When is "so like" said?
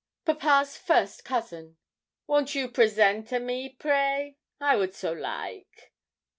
4.95-5.91